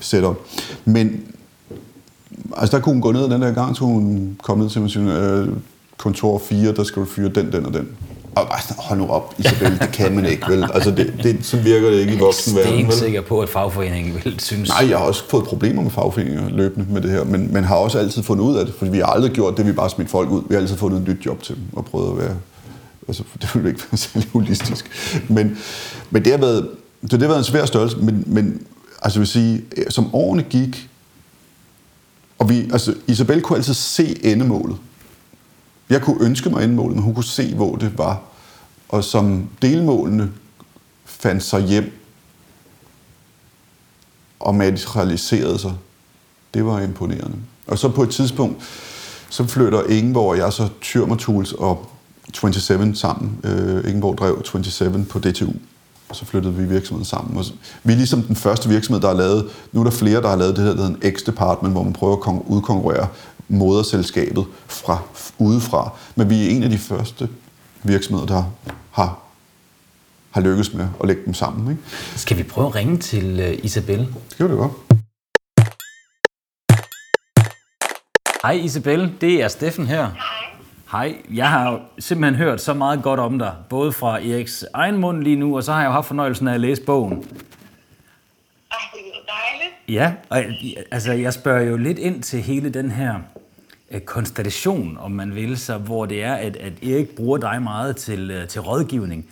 [0.00, 0.36] setup.
[0.84, 1.20] Men
[2.56, 4.86] altså, der kunne hun gå ned den der gang, så hun kom ned til mig
[4.86, 5.48] og sige, øh,
[5.96, 7.88] kontor 4, der skal du fyre den, den og den.
[8.34, 10.68] Og bare sådan, hold nu op, Isabel, det kan man ikke, vel?
[10.74, 13.48] Altså, det, det, så virker det ikke i voksenverden, Jeg er ikke sikker på, at
[13.48, 14.68] fagforeningen vil synes...
[14.68, 17.76] Nej, jeg har også fået problemer med fagforeninger løbende med det her, men, men har
[17.76, 20.10] også altid fundet ud af det, fordi vi har aldrig gjort det, vi bare smidt
[20.10, 20.42] folk ud.
[20.48, 22.36] Vi har altid fundet et nyt job til dem og prøvet at være...
[23.08, 24.90] Altså, det ville ikke være særlig holistisk.
[25.28, 25.58] Men,
[26.10, 26.68] men det har været,
[27.02, 28.66] det, det har været en svær størrelse, men, men
[29.02, 30.88] altså, jeg vil sige, som årene gik,
[32.38, 34.76] og vi, altså, Isabel kunne altid se endemålet.
[35.92, 38.20] Jeg kunne ønske mig endmålet, men hun kunne se, hvor det var.
[38.88, 40.32] Og som delmålene
[41.04, 41.98] fandt sig hjem
[44.40, 45.72] og materialiserede sig,
[46.54, 47.36] det var imponerende.
[47.66, 48.62] Og så på et tidspunkt,
[49.28, 51.86] så flytter Ingeborg og jeg så Tyrmer Tools og
[52.32, 53.40] 27 sammen.
[53.44, 55.52] Øh, Ingeborg drev 27 på DTU,
[56.08, 57.36] og så flyttede vi virksomheden sammen.
[57.36, 57.44] Og
[57.82, 60.36] vi er ligesom den første virksomhed, der har lavet, nu er der flere, der har
[60.36, 63.08] lavet det her, der hedder en X-department, hvor man prøver at udkonkurrere
[63.52, 64.98] moderselskabet fra
[65.38, 65.90] udefra.
[66.14, 67.28] Men vi er en af de første
[67.82, 68.44] virksomheder, der
[68.90, 69.18] har,
[70.30, 71.70] har lykkes med at lægge dem sammen.
[71.70, 71.82] Ikke?
[72.16, 73.98] Skal vi prøve at ringe til uh, Isabel?
[73.98, 74.72] Det kan vi godt.
[78.42, 80.10] Hej Isabel, det er Steffen her.
[80.92, 85.22] Hej, jeg har simpelthen hørt så meget godt om dig, både fra Eriks egen mund
[85.22, 87.12] lige nu, og så har jeg jo haft fornøjelsen af at læse bogen.
[87.12, 89.74] Ej, det er dejligt.
[89.88, 90.44] Ja, og
[90.90, 93.41] altså, jeg spørger jo lidt ind til hele den her øh,
[94.00, 98.30] konstellation, om man vil, så hvor det er, at, at Erik bruger dig meget til,
[98.30, 99.26] øh, til rådgivning.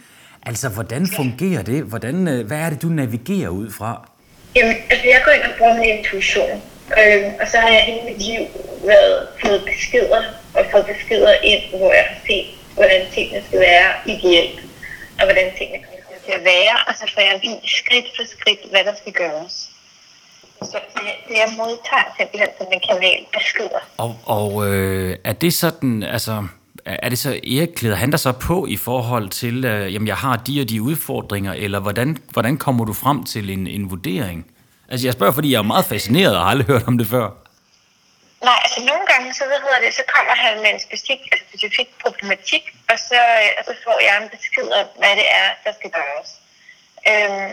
[0.47, 1.83] Altså, hvordan fungerer det?
[1.83, 4.09] Hvordan, øh, hvad er det, du navigerer ud fra?
[4.57, 6.63] Jamen, altså, jeg går ind og bruger min intuition.
[6.99, 8.43] Øh, og så har jeg hele mit liv
[8.85, 10.23] været, fået beskeder
[10.55, 14.61] og fået beskeder ind, hvor jeg har set, hvordan tingene skal være ideelt,
[15.19, 18.71] og hvordan tingene kommer til at være, og så får jeg vist skridt for skridt,
[18.71, 19.70] hvad der skal gøres.
[20.63, 23.81] Så det, jeg modtager simpelthen som en kanal beskeder.
[23.97, 26.47] Og, og øh, er det sådan, altså,
[26.85, 30.17] er det så, Erik klæder han dig så på i forhold til, øh, jamen jeg
[30.17, 34.47] har de og de udfordringer, eller hvordan, hvordan kommer du frem til en, en vurdering?
[34.89, 37.29] Altså jeg spørger, fordi jeg er meget fascineret og har aldrig hørt om det før.
[38.49, 41.45] Nej, altså nogle gange, så, hvad hedder det, så kommer han med en specifik, altså
[41.51, 45.49] specifik problematik, og så, øh, og så får jeg en besked om, hvad det er,
[45.65, 46.31] der skal gøres.
[47.11, 47.53] Øhm,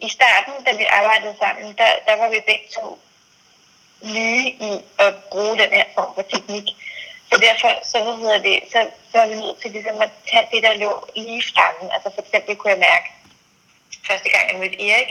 [0.00, 2.98] i starten, da vi arbejdede sammen, der, der var vi begge to
[4.02, 6.64] nye i at bruge den her form for teknik.
[7.32, 10.48] Så derfor, så, hvad hedder det, så, så er vi nødt til ligesom at tage
[10.52, 11.94] det, der lå lige fremme.
[11.94, 13.06] Altså for eksempel kunne jeg mærke,
[14.08, 15.10] første gang jeg mødte Erik,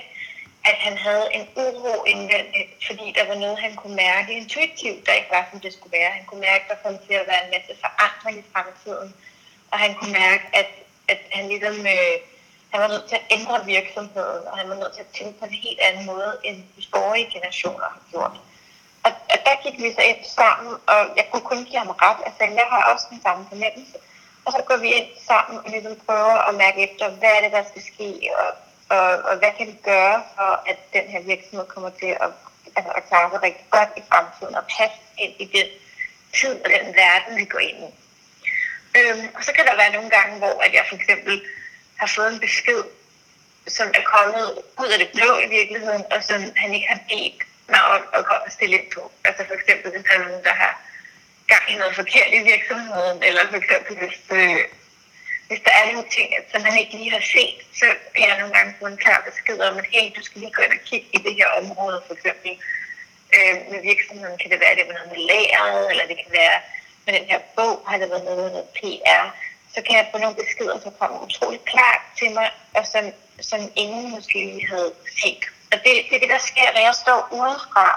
[0.65, 5.13] at han havde en uro indvendigt, fordi der var noget, han kunne mærke intuitivt, der
[5.13, 6.11] ikke var, som det skulle være.
[6.11, 9.15] Han kunne mærke, at der kom til at være en masse forandring i fremtiden.
[9.71, 10.67] Og han kunne mærke, at,
[11.07, 11.87] at han ligesom...
[11.87, 12.17] Øh,
[12.75, 15.45] han var nødt til at ændre virksomheden, og han var nødt til at tænke på
[15.45, 18.35] en helt anden måde, end de forrige generationer har gjort.
[19.05, 22.19] Og, og der gik vi så ind sammen, og jeg kunne kun give ham ret.
[22.27, 23.97] Altså, jeg har også den samme fornemmelse.
[24.45, 27.51] Og så går vi ind sammen og ligesom prøver at mærke efter, hvad er det,
[27.57, 28.09] der skal ske,
[28.41, 28.49] og,
[28.95, 32.29] og, og hvad kan vi gøre for, at den her virksomhed kommer til at,
[32.77, 35.67] altså, at klare sig rigtig godt i fremtiden, og passe ind i den
[36.39, 37.91] tid og den verden, vi går ind i.
[38.97, 41.33] Øhm, og så kan der være nogle gange, hvor at jeg for eksempel
[41.99, 42.83] har fået en besked,
[43.67, 44.45] som er kommet
[44.81, 48.25] ud af det blå i virkeligheden, og som han ikke har bedt mig om at
[48.25, 49.11] komme og stille ind på.
[49.27, 50.73] Altså for eksempel, hvis der er nogen, der har
[51.47, 54.61] gang i noget forkert i virksomheden, eller for eksempel, hvis, øh,
[55.47, 58.53] hvis der er nogle ting, som han ikke lige har set, så kan jeg nogle
[58.57, 61.07] gange få en klar besked om, at hey, du skal lige gå ind og kigge
[61.13, 62.51] i det her område, for eksempel.
[63.35, 66.31] Øh, med virksomheden kan det være, at det er noget med lageret, eller det kan
[66.41, 66.57] være
[67.05, 69.25] med den her bog, har det været noget med noget PR
[69.75, 73.03] så kan jeg få nogle beskeder, som kommer utroligt klart til mig, og som,
[73.49, 75.43] som ingen måske lige havde set.
[75.71, 77.87] Og det, det er det, der sker, når jeg står udefra,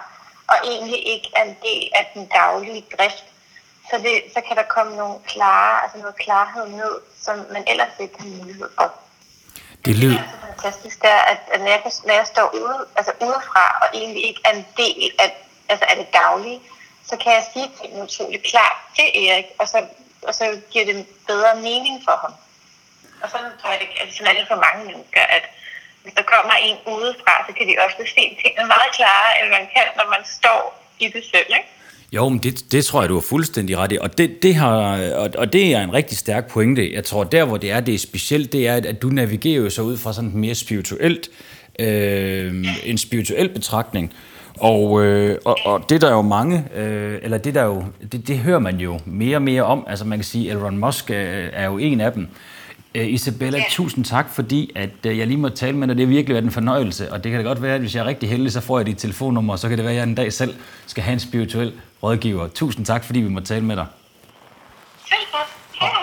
[0.48, 3.24] og egentlig ikke er en del af den daglige drift.
[3.90, 7.94] Så, det, så kan der komme nogle klare, altså noget klarhed ned, som man ellers
[8.00, 8.92] ikke har mulighed for.
[9.84, 10.12] Det lyder...
[10.12, 13.78] Det er så fantastisk, der, at, at når, jeg, når jeg står ude, altså udefra,
[13.82, 16.60] og egentlig ikke er en del af, altså af det daglige,
[17.08, 19.86] så kan jeg sige tingene utroligt klart til Erik, og så,
[20.22, 22.32] og så giver det bedre mening for ham.
[23.22, 25.44] Og sådan tror jeg, det, sådan er det for mange mennesker, at
[26.02, 29.66] hvis der kommer en udefra, så kan de ofte se tingene meget klarere, end man
[29.74, 30.60] kan, når man står
[31.04, 31.50] i det selv.
[31.58, 31.68] Ikke?
[32.12, 33.98] Jo, men det, det tror jeg, du har fuldstændig ret i.
[34.00, 34.76] Og det, det, har,
[35.14, 36.92] og, og det er en rigtig stærk pointe.
[36.92, 39.62] Jeg tror, der hvor det er, det er specielt, det er, at, at du navigerer
[39.62, 41.28] jo så ud fra sådan mere spirituelt,
[41.78, 44.12] øh, en spirituel betragtning.
[44.60, 47.84] Og, øh, og, og det der er jo mange, øh, eller det der er jo,
[48.12, 49.84] det, det hører man jo mere og mere om.
[49.88, 51.14] Altså man kan sige, Elon Musk er,
[51.52, 52.28] er jo en af dem.
[52.94, 53.64] Øh, Isabella, Ja.
[53.70, 55.96] tusind tak, fordi at, øh, jeg lige må tale med dig.
[55.96, 58.00] Det har virkelig været en fornøjelse, og det kan da godt være, at hvis jeg
[58.00, 60.08] er rigtig heldig, så får jeg dit telefonnummer, og så kan det være, at jeg
[60.08, 60.54] en dag selv
[60.86, 62.48] skal have en spirituel rådgiver.
[62.48, 63.86] Tusind tak, fordi vi må tale med dig.
[65.08, 65.48] Selv godt.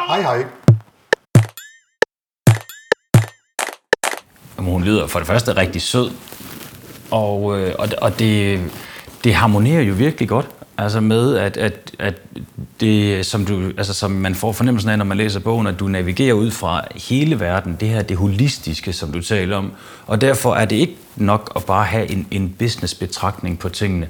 [0.07, 0.64] Hej, hej.
[4.65, 6.11] Jamen, hun lyder for det første rigtig sød,
[7.11, 8.59] og, øh, og, og det,
[9.23, 10.47] det harmonerer jo virkelig godt.
[10.77, 12.13] Altså med, at, at, at
[12.79, 15.87] det, som, du, altså som man får fornemmelsen af, når man læser bogen, at du
[15.87, 19.71] navigerer ud fra hele verden, det her det holistiske, som du taler om.
[20.07, 24.07] Og derfor er det ikke nok at bare have en, en business-betragtning på tingene.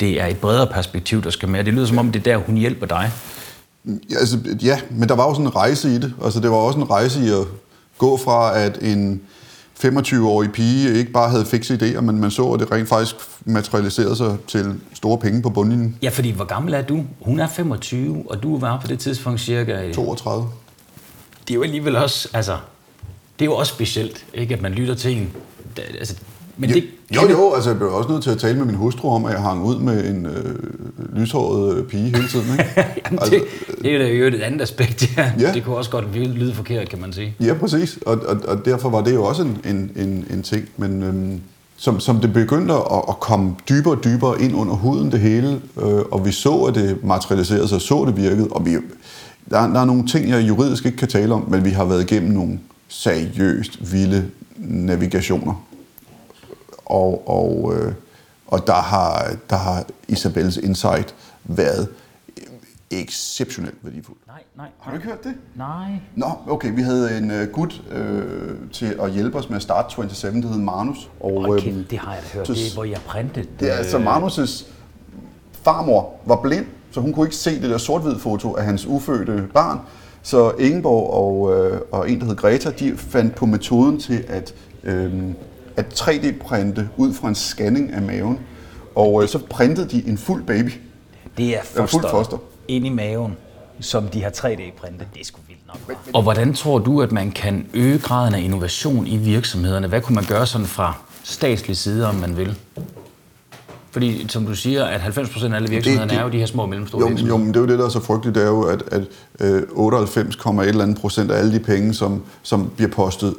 [0.00, 1.64] Det er et bredere perspektiv, der skal med.
[1.64, 3.10] Det lyder som om, det er der, hun hjælper dig.
[3.84, 6.14] Ja, altså, ja, men der var også en rejse i det.
[6.24, 7.46] Altså, det var også en rejse i at
[7.98, 9.22] gå fra, at en
[9.84, 13.14] 25-årig pige ikke bare havde fikse idéer, men man så, at det rent faktisk
[13.44, 15.96] materialiserede sig til store penge på bundlinjen.
[16.02, 17.04] Ja, fordi hvor gammel er du?
[17.20, 19.92] Hun er 25, og du var på det tidspunkt cirka...
[19.92, 20.48] 32.
[21.48, 22.56] det er jo alligevel også, altså,
[23.38, 25.32] det er jo også specielt, ikke, at man lytter til en.
[25.76, 26.16] Altså,
[26.58, 29.10] men det, Jo, jo, altså jeg blev også nødt til at tale med min hustru
[29.10, 30.54] om, at jeg hang ud med en øh,
[31.16, 32.52] lyshåret øh, pige hele tiden.
[32.52, 32.64] Ikke?
[33.04, 35.32] Jamen, altså, det, det er jo et andet aspekt, ja.
[35.40, 35.52] Ja.
[35.52, 37.34] Det kunne også godt lyde forkert, kan man sige.
[37.40, 37.98] Ja, præcis.
[38.06, 40.68] Og, og, og derfor var det jo også en, en, en, en ting.
[40.76, 41.40] Men øhm,
[41.76, 45.60] som, som det begyndte at, at komme dybere og dybere ind under huden det hele,
[45.82, 48.72] øh, og vi så, at det materialiserede sig, så det virkede, og vi,
[49.50, 52.12] der, der er nogle ting, jeg juridisk ikke kan tale om, men vi har været
[52.12, 54.24] igennem nogle seriøst vilde
[54.58, 55.67] navigationer.
[56.88, 57.92] Og, og, øh,
[58.46, 61.88] og der, har, der har Isabelles insight været
[62.90, 64.16] exceptionelt værdifuld.
[64.26, 64.66] Nej, nej.
[64.78, 65.34] Har du ikke hørt det?
[65.56, 65.90] Nej.
[66.16, 69.90] Nå, okay, vi havde en uh, gut øh, til at hjælpe os med at starte
[69.90, 71.10] 27, der hed Manus.
[71.20, 72.46] Og, Okay, øhm, det har jeg da hørt.
[72.46, 73.46] så- Det er, hvor jeg printede.
[73.60, 74.64] det er altså Manus'
[75.62, 79.48] farmor var blind, så hun kunne ikke se det der sort foto af hans ufødte
[79.54, 79.78] barn.
[80.22, 84.54] Så Ingeborg og, øh, og en, der hed Greta, de fandt på metoden til at,
[84.84, 85.12] øh,
[85.78, 88.38] at 3D-printe ud fra en scanning af maven.
[88.94, 90.70] Og øh, så printede de en fuld baby.
[91.38, 92.36] Det er fuld foster foster.
[92.68, 93.36] ind i maven,
[93.80, 95.06] som de har 3D-printet.
[95.14, 95.96] Det er sgu vildt nok.
[95.96, 96.10] hva'?
[96.14, 99.86] Og hvordan tror du, at man kan øge graden af innovation i virksomhederne?
[99.88, 102.54] Hvad kunne man gøre sådan fra statslig side, om man vil?
[103.90, 106.62] Fordi, som du siger, at 90% af alle virksomhederne det- er jo de her små
[106.62, 107.38] og mellemstore Jo, virksomheder.
[107.38, 109.02] jo, men det er jo det, der er så frygteligt, det er jo, at, at
[109.40, 113.34] øh, 98,1 eller andet procent af alle de penge, som, som bliver postet,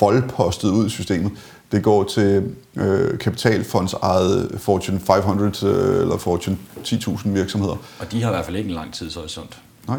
[0.00, 1.30] voldpostet ud i systemet,
[1.72, 7.76] det går til øh, kapitalfonds eget Fortune 500 øh, eller Fortune 10.000 virksomheder.
[7.98, 9.58] Og de har i hvert fald ikke en lang tidshorisont.
[9.88, 9.98] Nej.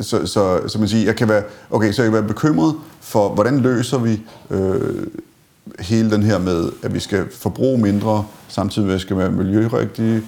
[0.00, 3.28] Så, så, så man siger, jeg kan være, okay, så jeg kan være bekymret for,
[3.28, 5.06] hvordan løser vi øh,
[5.78, 9.30] hele den her med, at vi skal forbruge mindre, samtidig med, at vi skal være
[9.30, 10.22] miljørigtige.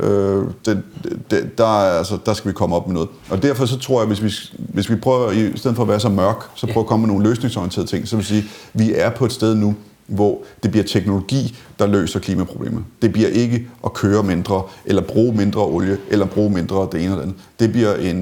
[0.00, 0.82] Øh, det,
[1.30, 3.08] det, der, er, altså, der skal vi komme op med noget.
[3.30, 6.00] Og derfor så tror jeg, hvis vi, hvis vi prøver, i stedet for at være
[6.00, 9.10] så mørk, så prøver at komme med nogle løsningsorienterede ting, så vil sige, vi er
[9.10, 9.74] på et sted nu,
[10.06, 12.84] hvor det bliver teknologi, der løser klimaproblemet.
[13.02, 17.10] Det bliver ikke at køre mindre, eller bruge mindre olie, eller bruge mindre det ene
[17.10, 17.36] eller andet.
[17.60, 18.16] Det bliver en,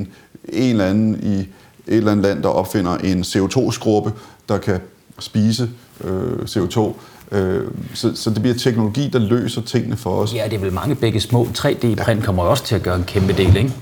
[0.49, 1.39] en eller anden i
[1.87, 4.11] et eller andet land, der opfinder en CO2-skrubbe,
[4.49, 4.81] der kan
[5.19, 5.71] spise
[6.05, 6.93] øh, CO2.
[7.33, 7.65] Øh,
[7.95, 10.35] så, så det bliver teknologi, der løser tingene for os.
[10.35, 11.45] Ja, det er vel mange begge små.
[11.59, 13.73] 3D-print kommer jo også til at gøre en kæmpe del, ikke?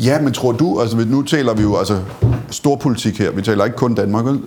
[0.00, 2.02] Ja, men tror du, altså nu taler vi jo altså
[2.50, 4.40] storpolitik her, vi taler ikke kun Danmark, vel?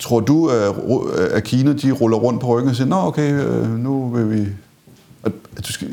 [0.00, 0.48] Tror du,
[1.30, 4.46] at Kina de ruller rundt på ryggen og siger, nå okay, øh, nu vil vi...
[5.22, 5.88] At, at du skal...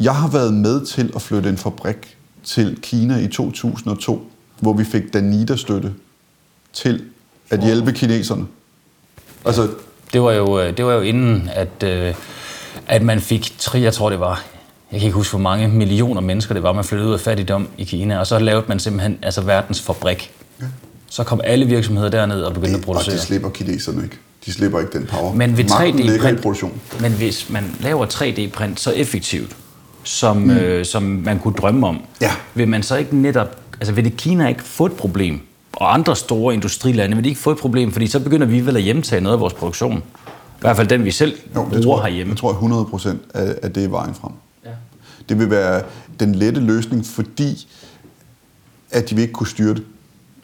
[0.00, 4.26] Jeg har været med til at flytte en fabrik til Kina i 2002,
[4.60, 5.92] hvor vi fik Danida-støtte
[6.72, 7.02] til
[7.50, 8.46] at hjælpe kineserne.
[9.44, 9.68] Altså,
[10.14, 12.14] Det var jo, øh, det var jo inden, at, øh,
[12.88, 14.42] at man fik, tre, jeg tror det var,
[14.92, 17.68] jeg kan ikke huske, hvor mange millioner mennesker det var, man flyttede ud af fattigdom
[17.78, 20.30] i Kina, og så lavede man simpelthen altså verdens fabrik.
[21.10, 23.14] Så kom alle virksomheder derned og begyndte at og producere.
[23.14, 24.16] det slipper kineserne ikke.
[24.46, 25.34] De slipper ikke den power.
[25.34, 26.80] Men ved Magten ligger i 3D-print, produktion.
[27.00, 29.56] men hvis man laver 3D-print så effektivt,
[30.04, 30.50] som, mm.
[30.50, 32.30] øh, som man kunne drømme om, Ja.
[32.54, 35.40] vil man så ikke netop, altså vil det Kina ikke få et problem?
[35.76, 37.92] Og andre store industrilande, vil de ikke få et problem?
[37.92, 39.98] Fordi så begynder vi vel at hjemtage noget af vores produktion.
[39.98, 42.30] I hvert fald den, vi selv Jo, bruger det tror, jeg, herhjemme.
[42.30, 44.32] jeg tror 100 procent, at, at det er vejen frem.
[44.64, 44.70] Ja.
[45.28, 45.82] Det vil være
[46.20, 47.66] den lette løsning, fordi
[48.90, 49.82] at de vil ikke kunne styre det.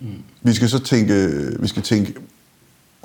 [0.00, 0.06] Mm.
[0.42, 1.28] Vi skal så tænke,
[1.60, 2.14] vi skal tænke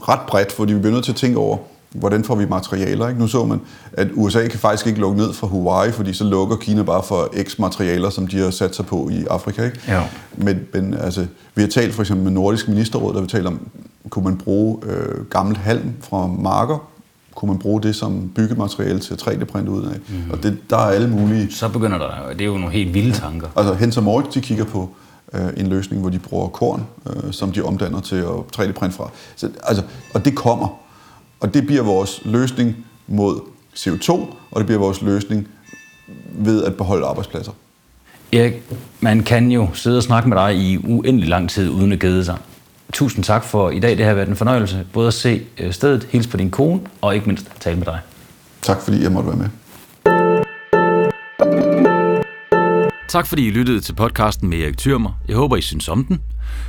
[0.09, 1.57] ret bredt, fordi vi bliver nødt til at tænke over,
[1.99, 3.07] hvordan får vi materialer.
[3.07, 3.19] Ikke?
[3.19, 3.61] Nu så man,
[3.93, 7.33] at USA kan faktisk ikke lukke ned fra Hawaii, fordi så lukker Kina bare for
[7.43, 9.63] x materialer, som de har sat sig på i Afrika.
[9.65, 9.79] Ikke?
[9.91, 10.01] Jo.
[10.37, 13.67] Men, men altså, vi har talt for eksempel med Nordisk Ministerråd, der vi taler om,
[14.09, 16.87] kunne man bruge øh, gammelt halm fra marker,
[17.35, 19.97] kunne man bruge det som byggemateriale til at 3D-printe ud af.
[20.09, 20.31] Mm.
[20.31, 21.51] Og det, der er alle mulige...
[21.51, 23.47] Så begynder der, det er jo nogle helt vilde tanker.
[23.55, 24.89] Altså Hensa Moritz, de kigger på
[25.33, 29.09] øh, en løsning, hvor de bruger korn, øh, som de omdanner til at 3D-printe fra.
[29.35, 30.84] Så, altså, og det kommer.
[31.45, 33.39] Og det bliver vores løsning mod
[33.75, 34.11] CO2,
[34.51, 35.47] og det bliver vores løsning
[36.31, 37.51] ved at beholde arbejdspladser.
[38.33, 38.53] Erik,
[38.99, 42.25] man kan jo sidde og snakke med dig i uendelig lang tid, uden at gæde
[42.25, 42.37] sig.
[42.93, 43.97] Tusind tak for i dag.
[43.97, 47.15] Det har været en fornøjelse både at se øh, stedet, hilse på din kone, og
[47.15, 47.99] ikke mindst tale med dig.
[48.61, 49.49] Tak fordi jeg måtte være med.
[53.15, 55.11] Tak fordi I lyttede til podcasten med Erik Thyrmer.
[55.27, 56.21] Jeg håber, I synes om den.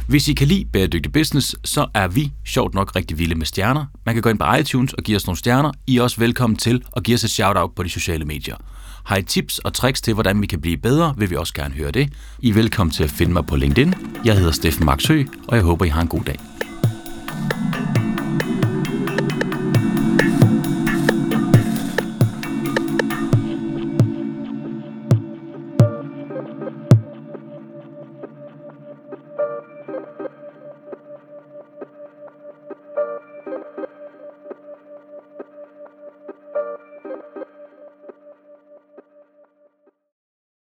[0.08, 3.84] Hvis I kan lide Bæredygtig Business, så er vi sjovt nok rigtig vilde med stjerner.
[4.04, 5.72] Man kan gå ind på iTunes og give os nogle stjerner.
[5.86, 8.56] I er også velkommen til at give os et shout-out på de sociale medier.
[9.04, 11.74] Har I tips og tricks til, hvordan vi kan blive bedre, vil vi også gerne
[11.74, 12.12] høre det.
[12.38, 13.94] I er velkommen til at finde mig på LinkedIn.
[14.24, 16.40] Jeg hedder Steffen Max Høgh, og jeg håber, I har en god dag.